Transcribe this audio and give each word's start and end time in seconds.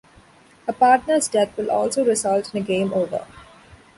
A 0.67 0.73
partner's 0.73 1.27
death 1.27 1.55
will 1.55 1.69
also 1.69 2.03
result 2.03 2.55
in 2.55 2.63
a 2.63 2.65
game 2.65 2.91
over. 2.91 3.23